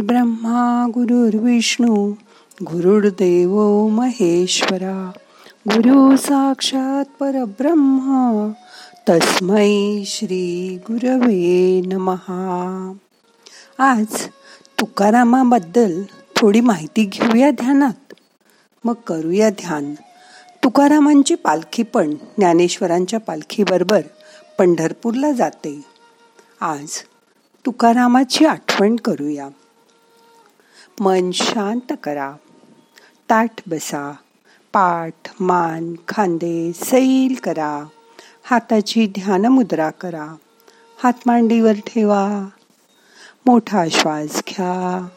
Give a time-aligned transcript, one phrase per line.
[0.00, 2.12] ब्रह्मा गुरुर्विष्णू
[2.62, 5.10] गुरुर्देव महेश्वरा.
[5.68, 8.52] गुरु साक्षात परब्रह्मा
[9.08, 12.92] तस्मै श्री गुरवे नमहा.
[13.78, 14.06] आज
[14.80, 16.02] तुकारामाबद्दल
[16.36, 18.14] थोडी माहिती घेऊया ध्यानात.
[18.84, 19.94] मग करूया ध्यान.
[20.64, 24.00] तुकारामांची पालखी पण ज्ञानेश्वरांच्या पालखीबरोबर
[24.58, 25.84] पंढरपूरला जाते.
[26.60, 26.88] आज
[27.66, 29.48] तुकारामाची आठवण करूया.
[31.00, 32.34] मन शांत करा.
[33.30, 34.12] ताठ बसा.
[34.72, 37.84] पाठ मान खांदे सैल करा.
[38.44, 40.34] हाताची ध्यान मुद्रा करा.
[41.02, 42.46] हात मांडीवर ठेवा.
[43.46, 45.08] मोठा श्वास घ्या.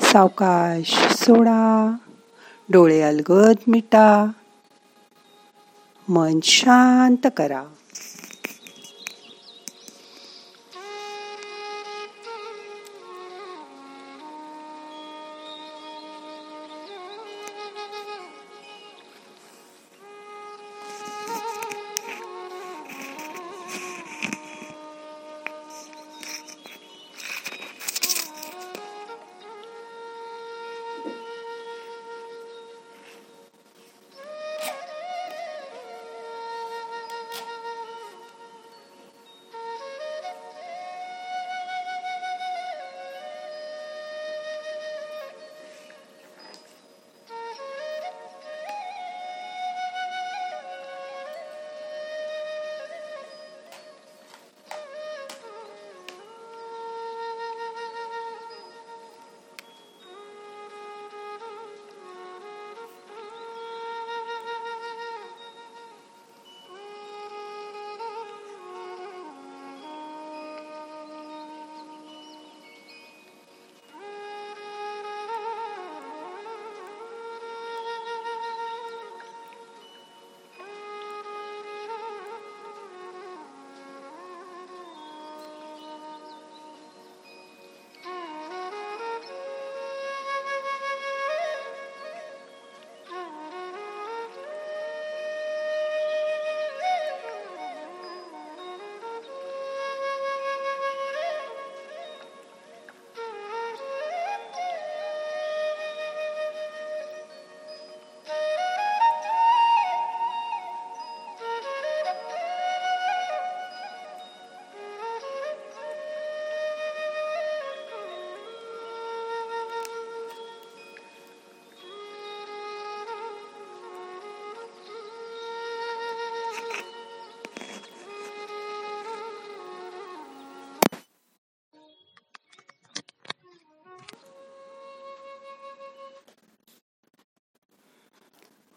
[0.00, 1.96] सावकाश सोडा.
[2.68, 4.30] डोळे अलगद मिटा.
[6.08, 7.64] मन शांत करा.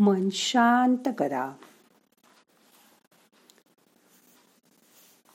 [0.00, 1.52] मन शांत करा.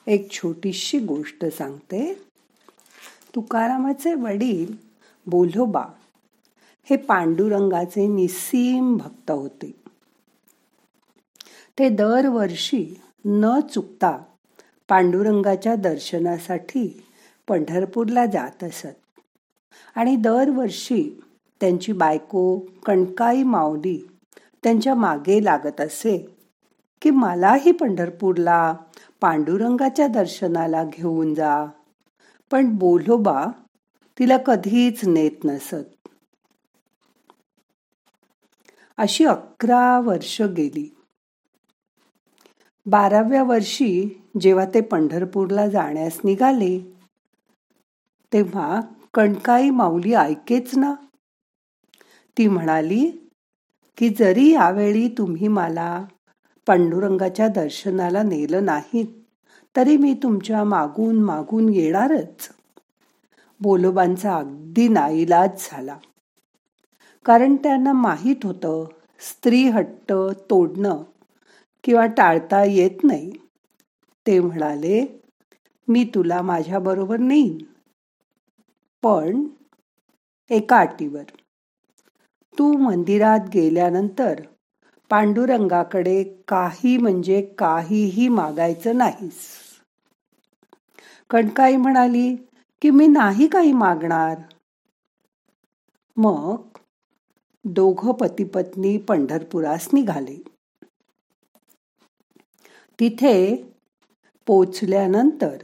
[0.08, 2.24] एक छोटीशी गोष्ट सांगते.
[3.36, 4.76] तुकारामाचे वडील
[5.28, 5.86] बोलोबा
[6.90, 9.72] हे पांडुरंगाचे निसीम भक्त होते.
[11.80, 14.24] ते दरवर्षी न चुकता
[14.90, 17.06] पांडुरंगाच्या दर्शनासाठी
[17.48, 19.20] पंढरपूरला जात असत.
[19.96, 21.22] आणि दरवर्षी
[21.60, 24.08] त्यांची बायको कणकाई माऊली
[24.66, 26.36] त्यांच्या मागे लागत असे
[27.02, 28.76] की मलाही पंढरपूरला
[29.22, 31.66] पांडुरंगाच्या दर्शनाला घेऊन जा.
[32.52, 33.46] पण बोलोबा
[34.20, 36.08] तिला कधीच नेत नसत.
[38.98, 40.96] अशी अकरा वर्ष गेली.
[42.86, 46.80] बाराव्या वर्षी जेव्हा ते पंढरपूरला जाण्यास निघाले
[48.34, 48.82] तेव्हा
[49.14, 50.94] कणकाई माऊली ऐकेच ना.
[52.38, 53.25] ती म्हणाली
[53.98, 56.06] की जरी यावेळी तुम्ही मला
[56.68, 59.06] पांडुरंगाच्या दर्शनाला नेलं नाहीत
[59.76, 62.50] तरी मी तुमच्या मागून मागून येणारच.
[63.62, 65.98] बोलोबांचा अगदी नाईलाज झाला.
[67.26, 68.86] कारण त्यांना माहीत होतं
[69.20, 70.14] स्त्री हट्ट
[70.50, 71.04] तोडणं
[71.84, 73.32] किंवा टाळता येत नाही.
[74.28, 75.24] ते म्हणाले
[75.88, 77.58] मी तुला माझ्याबरोबर नेईन.
[79.04, 79.44] पण
[80.50, 81.24] एका अटीवर.
[82.60, 84.42] तू मंदिरात गेल्यानंतर
[85.10, 89.42] पांडुरंगाकडे काही म्हणजे काहीही मागायचं नाहीस.
[91.30, 92.36] कणकाई म्हणाली
[92.82, 94.38] की मी नाही काही मागणार.
[96.18, 96.62] मग
[97.66, 100.44] दोघ पतीपत्नी पंढरपुरास निघाले.
[103.00, 103.56] तिथे
[104.48, 105.58] पोचल्यानंतर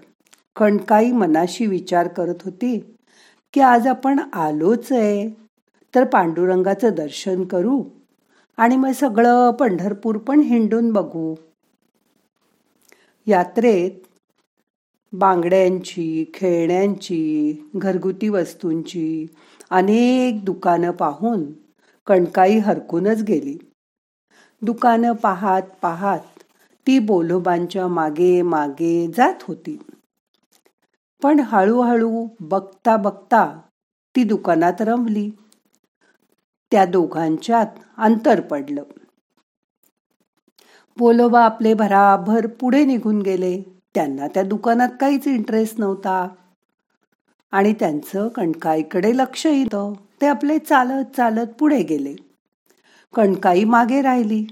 [0.56, 2.96] कणकाई मनाशी विचार करत होती
[3.54, 5.41] की आज आपण आलोच आहे.
[5.96, 7.84] तर पांडुरंगाचं दर्शन करू
[8.58, 11.36] आणि मग सगळं पंढरपूर पण हिंडून बघू.
[13.28, 13.92] यात्रेत
[15.14, 19.26] बांगड्यांची खेळण्यांची घरगुती वस्तूंची
[19.70, 21.44] अनेक दुकानं पाहून
[22.08, 23.58] कणकाई हरकूनच गेली.
[24.62, 26.44] दुकानं पाहात पाहात
[26.88, 29.80] ती बोलोबांच्या मागे मागे जात होती.
[31.24, 33.62] पण हळूहळू बघता बघता
[34.16, 35.32] ती दुकानात रमली.
[36.72, 37.66] त्या दोघांच्यात
[37.98, 38.84] अंतर पडलं.
[40.98, 43.62] बोलोबा आपले भराभर पुढे निघून गेले.
[43.96, 46.28] त्यांना त्या दुकानात काहीच इंटरेस्ट नव्हता.
[47.52, 49.94] आणि त्यांचं कणकाईकडे लक्ष येतं.
[50.22, 52.16] ते आपले चालत चालत पुढे गेले.
[53.16, 54.46] कणकाई मागे राहिली.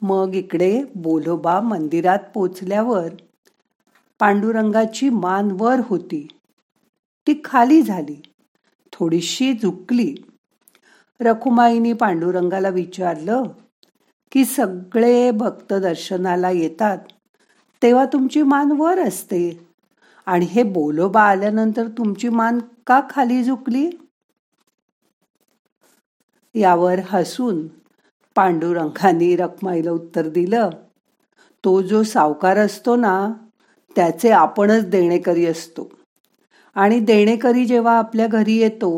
[0.00, 3.08] मग इकडे बोलोबा मंदिरात पोचल्यावर
[4.18, 6.28] पांडुरंगाची मान वर होती.
[7.26, 8.22] ती खाली झाली.
[8.92, 10.14] थोडीशी झुकली.
[11.20, 13.42] रखुमाईनी पांडुरंगाला विचारलं
[14.32, 16.98] की सगळे भक्त दर्शनाला येतात
[17.82, 19.66] तेव्हा तुमची मान वर असते.
[20.26, 23.90] आणि हे बोलोबा आल्यानंतर तुमची मान का खाली झुकली?
[26.54, 27.66] यावर हसून
[28.36, 30.70] पांडुरंगाने रखमाईला उत्तर दिलं
[31.64, 33.32] तो जो सावकार असतो ना
[33.96, 35.88] त्याचे आपणच देणेकरी असतो.
[36.74, 38.92] आणि देणेकरी जेव्हा आपल्या घरी येतो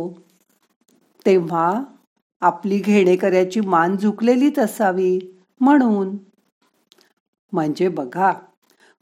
[1.27, 1.83] तेव्हा
[2.41, 5.19] आपली घेणेकऱ्याची मान झुकलेलीच असावी.
[5.61, 6.17] म्हणून
[7.53, 8.33] म्हणजे बघा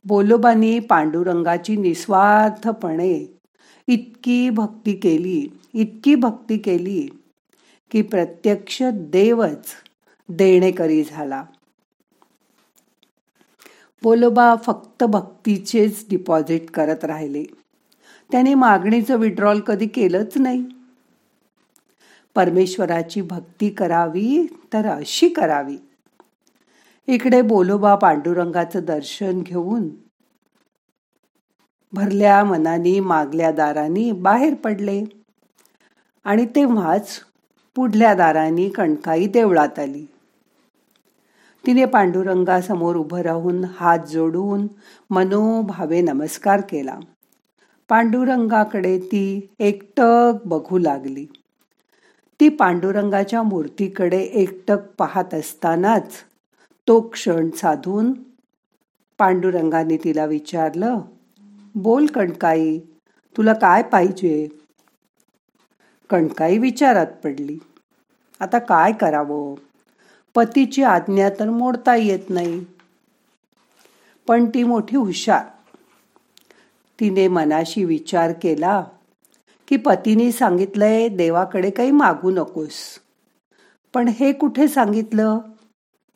[0.04, 3.26] बोलोबानी पांडुरंगाची निस्वार्थपणे
[3.86, 7.08] इतकी भक्ती केली इतकी भक्ती केली
[7.90, 9.66] की प्रत्यक्ष देवच
[10.28, 11.44] देणेकरी झाला.
[14.02, 17.44] बोलोबा फक्त भक्तीचेच डिपॉझिट करत राहिले.
[18.30, 20.64] त्याने मागणीचं विड्रॉल कधी केलंच नाही.
[22.38, 25.76] परमेश्वराची भक्ती करावी तर अशी करावी.
[27.06, 29.88] इकडे बोलोबा पांडुरंगाचं दर्शन घेऊन
[31.92, 35.04] भरल्या मनानी मागल्या दारांनी बाहेर पडले.
[36.24, 37.20] आणि तेव्हाच
[37.74, 40.06] पुढल्या दारांनी कणकाई देवळात आली.
[41.66, 44.66] तिने पांडुरंगासमोर उभं राहून हात जोडून
[45.10, 46.98] मनोभावे नमस्कार केला.
[47.88, 51.26] पांडुरंगाकडे ती एकटक बघू लागली.
[52.40, 56.12] ती पांडुरंगाच्या मूर्तीकडे एकटक पाहत असतानाच
[56.88, 58.12] तो क्षण साधून
[59.18, 61.00] पांडुरंगाने तिला विचारलं
[61.74, 62.78] बोल कणकाई
[63.36, 64.48] तुला काय पाहिजे?
[66.10, 67.58] कणकाई विचारात पडली
[68.40, 69.54] आता काय करावं?
[70.34, 72.64] पतीची आज्ञा तर मोडता येत नाही.
[74.28, 75.44] पण ती मोठी हुशार.
[77.00, 78.84] तिने मनाशी विचार केला
[79.68, 82.98] की पतीने सांगितलंय देवाकडे काही मागू नकोस.
[83.94, 85.38] पण हे कुठे सांगितलं?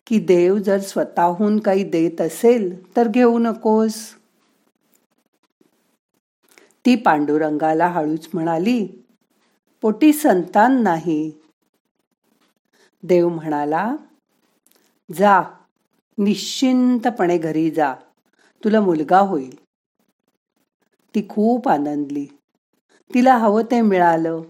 [0.06, 3.94] की देव जर स्वतःहून काही देत असेल तर घेऊ नकोस.
[6.86, 8.88] ती पांडुरंगाला हळूच म्हणाली
[9.82, 11.32] पोटी संतान नाही.
[13.02, 13.96] देव म्हणाला
[15.14, 15.42] जा
[16.18, 17.94] निश्चिंतपणे घरी जा.
[18.64, 19.58] तुला मुलगा होईल.
[21.14, 22.26] ती खूप आनंदली.
[23.14, 24.42] तिला हवं ते मिळालं.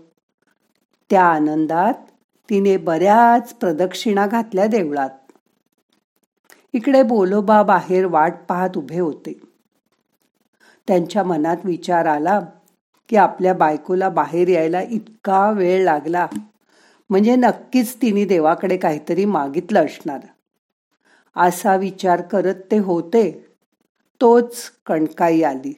[1.11, 1.95] त्या आनंदात
[2.51, 5.11] तिने बऱ्याच प्रदक्षिणा घातल्या देवळात.
[6.73, 9.41] इकडे बोलोबा बाहेर वाट पाहत उभे होते.
[10.89, 12.41] त्यांच्या मनात विचार आला
[13.09, 16.27] की आपल्या बायकोला बाहेर यायला इतका वेळ लागला.
[17.11, 20.21] म्हणजे नक्कीच तिने देवाकडे काहीतरी मागितलं असणार.
[21.37, 23.47] असा विचार करत ते होते.
[24.21, 25.73] तोच कणकाई आली.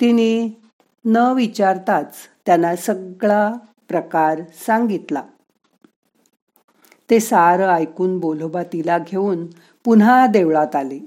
[0.00, 0.63] तिने
[1.04, 2.14] न विचारताच
[2.46, 3.52] त्यांना सगळा
[3.88, 5.22] प्रकार सांगितला.
[7.10, 9.46] ते सारं ऐकून बोलोबा तिला घेऊन
[9.84, 10.98] पुन्हा देवळात आले.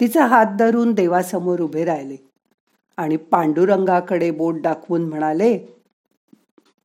[0.00, 2.16] तिचा हात धरून देवासमोर उभे राहिले
[2.96, 5.58] आणि पांडुरंगाकडे बोट दाखवून म्हणाले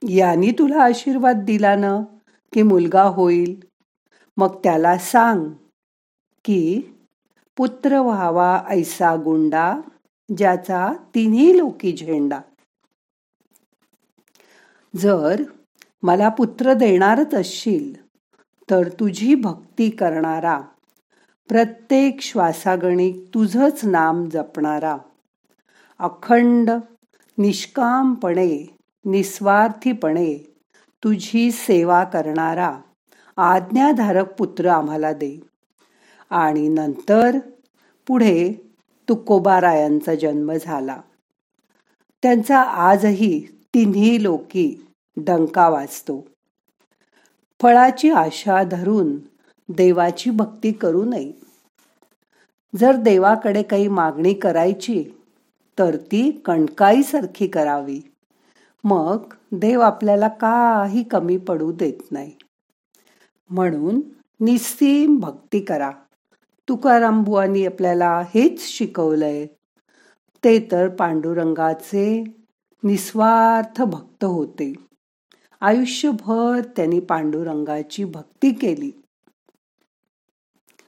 [0.10, 1.98] यानी तुला आशीर्वाद दिला ना
[2.54, 3.60] की मुलगा होईल?
[4.38, 5.50] मग त्याला सांग
[6.46, 6.82] की
[7.58, 9.74] पुत्र व्हावा ऐसा गुंडा
[10.38, 12.40] ज्याचा तिन्ही लोकी झेंडा.
[14.96, 15.44] जर
[16.04, 18.06] मला पुत्र देणारच असशील
[18.70, 20.62] तर तुझी भक्ती करणारा
[21.50, 24.98] प्रत्येक श्वासागणिक तुझच नाम जपणारा
[26.00, 26.70] अखंड
[27.38, 30.56] निष्कामपणे निस्वार्थीपणे
[31.04, 32.78] तुझी सेवा करणारा
[33.38, 35.40] आज्ञाधारक पुत्र आम्हाला दे.
[36.30, 37.40] आणि नंतर
[38.08, 38.71] पुढे
[39.12, 41.02] तुकोबारायांचा जन्म झाला.
[42.24, 44.88] त्यांचा आजही तिन्ही लोकी
[45.18, 46.28] डंका वाचतो
[47.62, 49.18] फळाची आशा धरून
[49.70, 51.32] देवाची भक्ती करू नये.
[52.80, 55.04] जर देवाकडे काही मागणी करायची
[55.80, 58.02] तर ती कणकाईसारखी करावी.
[58.84, 62.32] मग देव आपल्याला काही कमी पडू देत नाही.
[63.50, 64.02] म्हणून
[64.40, 65.92] निस्सीम भक्ती करा.
[66.70, 69.46] तुकाराम बुवांनी आपल्याला हेच शिकवलंय.
[70.44, 72.24] ते तर पांडुरंगाचे
[72.84, 74.74] निस्वार्थ भक्त होते.
[75.62, 78.92] आयुष्यभर त्यांनी पांडुरंगाची भक्ती केली.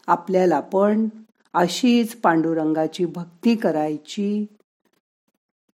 [0.08, 1.10] आपल्याला पण
[1.53, 4.46] अशीच पांडुरंगाची भक्ती करायची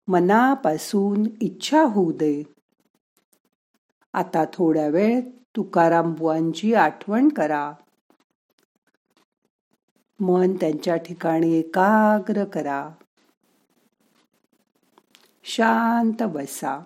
[0.07, 2.43] मनापासून इच्छा होऊ दे.
[4.13, 5.21] आता थोड्या वेळ
[5.55, 7.73] तुकाराम बुवांची आठवण करा.
[10.19, 12.89] मन त्यांच्या ठिकाणी एकाग्र करा.
[15.43, 16.79] शांत बसा.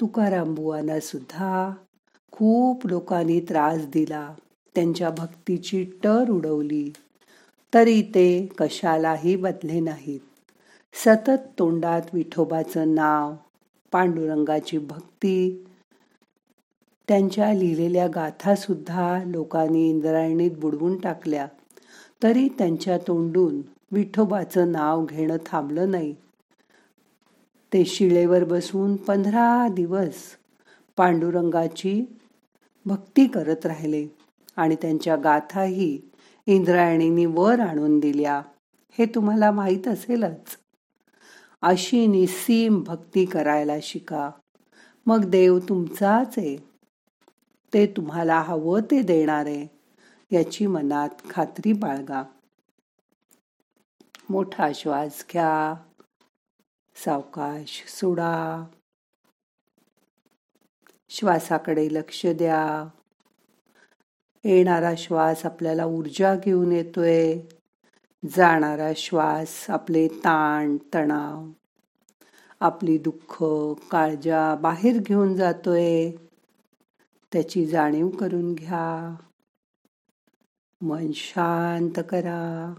[0.00, 1.72] तुकाराम बुवांना सुद्धा
[2.32, 4.34] खूप लोकांनी त्रास दिला.
[4.74, 6.92] त्यांच्या भक्तीची टर उडवली.
[7.74, 10.20] तरी ते कशालाही बदले नाहीत.
[10.94, 13.34] सतत तोंडात विठोबाचं नाव
[13.92, 15.64] पांडुरंगाची भक्ती
[17.08, 21.46] त्यांच्या लिहिलेल्या गाथासुद्धा लोकांनी इंद्रायणीत बुडवून टाकल्या.
[22.22, 23.60] तरी त्यांच्या तोंडून
[23.92, 26.14] विठोबाचं नाव घेणं थांबलं नाही.
[27.72, 30.14] ते शिळेवर बसून पंधरा दिवस
[30.96, 32.04] पांडुरंगाची
[32.86, 34.08] भक्ती करत राहिले
[34.56, 36.00] आणि त्यांच्या गाथाही
[36.46, 38.42] इंद्रायणींनी वर आणून दिल्या.
[38.98, 40.58] हे तुम्हाला माहीत असेलच.
[41.62, 44.30] अशी निसीम भक्ती करायला शिका.
[45.06, 46.56] मग देव तुमचाच आहे.
[47.74, 49.70] ते तुम्हाला हवं ते देणारे
[50.30, 52.22] याची मनात खात्री बाळगा.
[54.30, 55.74] मोठा श्वास घ्या.
[56.96, 58.64] सावकाश सोडा.
[61.14, 62.88] श्वासाकडे लक्ष द्या.
[64.44, 67.38] येणारा श्वास आपल्याला ऊर्जा घेऊन येतोय.
[68.36, 71.46] जाणारा श्वास आपले ताण तणाव
[72.60, 73.44] आपली दुःख
[73.90, 76.10] काळजा बाहेर घेऊन जातोय.
[77.32, 79.14] त्याची जाणीव करून घ्या.
[80.80, 82.74] मन शांत करा.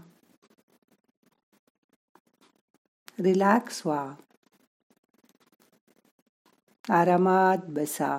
[3.20, 4.14] रिलॅक्स व्हा.
[6.90, 8.12] आरामात बसा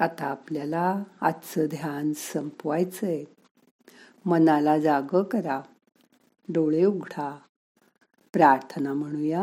[0.00, 3.24] आता आपल्याला आजचं ध्यान संपवायचं आहे
[4.24, 5.60] मनाला जाग करा.
[6.48, 7.38] डोळे उघडा.
[8.32, 9.42] प्रार्थना म्हणूया.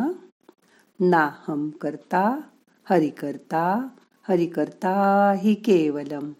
[1.00, 2.42] नाहम करता
[2.90, 3.88] हरि करता
[4.30, 6.32] हरि करता हि केवलम.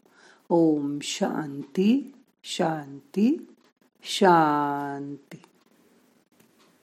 [0.50, 3.56] ओम शांती शांती
[4.04, 5.42] शांती.